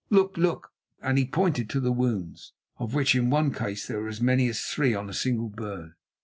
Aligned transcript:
Look, 0.09 0.35
look!" 0.35 0.71
and 0.99 1.15
he 1.19 1.27
pointed 1.27 1.69
to 1.69 1.79
the 1.79 1.91
wounds, 1.91 2.53
of 2.79 2.95
which 2.95 3.13
in 3.13 3.29
one 3.29 3.53
case 3.53 3.85
there 3.85 4.01
were 4.01 4.07
as 4.09 4.19
many 4.19 4.47
as 4.49 4.59
three 4.59 4.95
on 4.95 5.07
a 5.07 5.13
single 5.13 5.49
bird. 5.49 5.93